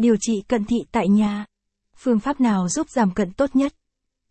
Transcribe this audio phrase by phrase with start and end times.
[0.00, 1.46] Điều trị cận thị tại nhà.
[1.96, 3.74] Phương pháp nào giúp giảm cận tốt nhất?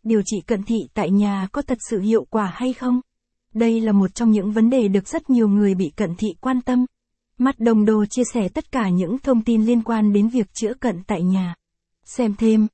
[0.04, 3.02] Điều trị cận thị tại nhà có thật sự hiệu quả hay không?
[3.54, 6.62] Đây là một trong những vấn đề được rất nhiều người bị cận thị quan
[6.62, 6.86] tâm.
[7.38, 10.74] Mắt đồng đồ chia sẻ tất cả những thông tin liên quan đến việc chữa
[10.74, 11.56] cận tại nhà.
[12.06, 12.68] Xem thêm.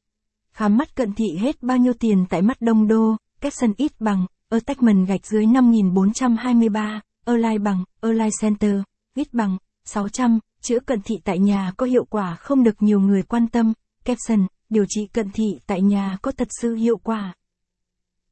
[0.54, 4.26] Khám mắt cận thị hết bao nhiêu tiền tại mắt đông đô, Capson ít bằng,
[4.50, 8.76] attachment gạch dưới 5423, Align bằng, Align Center,
[9.16, 13.24] ít bằng, 600, chữa cận thị tại nhà có hiệu quả không được nhiều người
[13.24, 13.74] quan tâm,
[14.06, 17.34] caption, điều trị cận thị tại nhà có thật sự hiệu quả.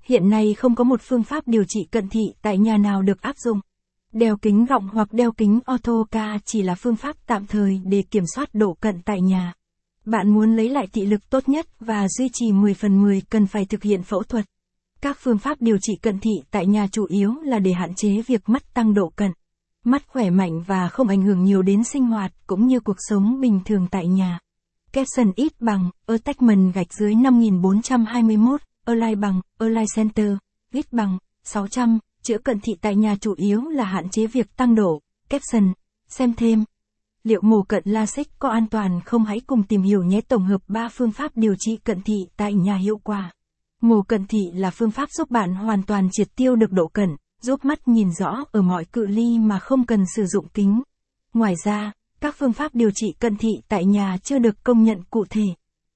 [0.03, 3.21] Hiện nay không có một phương pháp điều trị cận thị tại nhà nào được
[3.21, 3.59] áp dụng.
[4.11, 6.05] Đeo kính gọng hoặc đeo kính ortho
[6.45, 9.53] chỉ là phương pháp tạm thời để kiểm soát độ cận tại nhà.
[10.05, 13.47] Bạn muốn lấy lại thị lực tốt nhất và duy trì 10 phần 10 cần
[13.47, 14.45] phải thực hiện phẫu thuật.
[15.01, 18.21] Các phương pháp điều trị cận thị tại nhà chủ yếu là để hạn chế
[18.27, 19.31] việc mắt tăng độ cận.
[19.85, 23.41] Mắt khỏe mạnh và không ảnh hưởng nhiều đến sinh hoạt cũng như cuộc sống
[23.41, 24.39] bình thường tại nhà.
[24.91, 30.31] Capson ít bằng, attachment gạch dưới 5421, Align bằng, Align Center,
[30.73, 34.75] ít bằng, 600, chữa cận thị tại nhà chủ yếu là hạn chế việc tăng
[34.75, 35.01] độ.
[35.29, 35.73] Capson,
[36.07, 36.63] xem thêm.
[37.23, 40.61] Liệu mổ cận LASIK có an toàn không hãy cùng tìm hiểu nhé tổng hợp
[40.67, 43.31] 3 phương pháp điều trị cận thị tại nhà hiệu quả.
[43.81, 47.09] Mổ cận thị là phương pháp giúp bạn hoàn toàn triệt tiêu được độ cận,
[47.43, 50.81] giúp mắt nhìn rõ ở mọi cự ly mà không cần sử dụng kính.
[51.33, 51.91] Ngoài ra,
[52.21, 55.45] các phương pháp điều trị cận thị tại nhà chưa được công nhận cụ thể.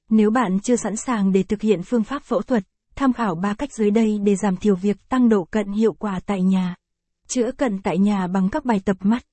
[0.10, 2.64] Nếu bạn chưa sẵn sàng để thực hiện phương pháp phẫu thuật,
[2.96, 6.20] tham khảo ba cách dưới đây để giảm thiểu việc tăng độ cận hiệu quả
[6.26, 6.76] tại nhà.
[7.28, 9.24] Chữa cận tại nhà bằng các bài tập mắt.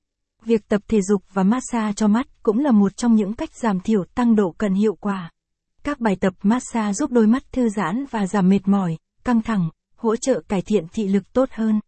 [0.44, 3.80] Việc tập thể dục và massage cho mắt cũng là một trong những cách giảm
[3.80, 5.30] thiểu tăng độ cận hiệu quả.
[5.82, 9.70] Các bài tập massage giúp đôi mắt thư giãn và giảm mệt mỏi, căng thẳng,
[9.96, 11.80] hỗ trợ cải thiện thị lực tốt hơn.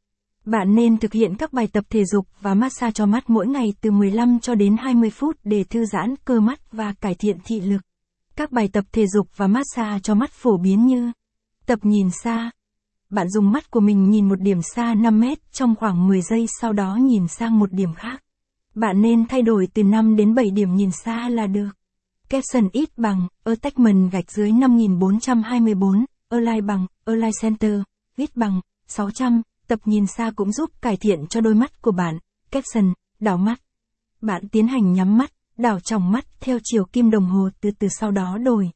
[0.47, 3.75] Bạn nên thực hiện các bài tập thể dục và massage cho mắt mỗi ngày
[3.81, 7.61] từ 15 cho đến 20 phút để thư giãn cơ mắt và cải thiện thị
[7.61, 7.83] lực.
[8.37, 11.13] Các bài tập thể dục và massage cho mắt phổ biến như
[11.67, 12.51] Tập nhìn xa.
[13.11, 16.47] Bạn dùng mắt của mình nhìn một điểm xa 5 mét trong khoảng 10 giây
[16.61, 18.23] sau đó nhìn sang một điểm khác.
[18.75, 21.71] Bạn nên thay đổi từ 5 đến 7 điểm nhìn xa là được.
[22.29, 27.81] Capson ít bằng, attachment gạch dưới 5424, Align bằng, Align Center,
[28.17, 32.19] ít bằng, 600, tập nhìn xa cũng giúp cải thiện cho đôi mắt của bạn.
[32.51, 33.61] Capson, đảo mắt.
[34.21, 37.89] Bạn tiến hành nhắm mắt, đảo tròng mắt theo chiều kim đồng hồ từ từ
[38.01, 38.71] sau đó đổi.